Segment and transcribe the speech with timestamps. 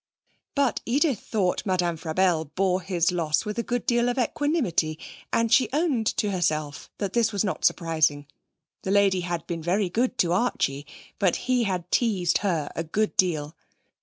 [0.55, 4.97] But Edith thought Madame Frabelle bore his loss with a good deal of equanimity,
[5.31, 8.25] and she owned to herself that it was not surprising.
[8.81, 10.87] The lady had been very good to Archie,
[11.19, 13.55] but he had teased her a good deal.